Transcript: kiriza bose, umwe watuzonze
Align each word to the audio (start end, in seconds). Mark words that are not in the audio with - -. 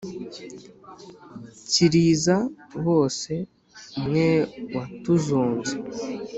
kiriza 1.71 2.37
bose, 2.85 3.33
umwe 3.97 4.27
watuzonze 4.75 5.73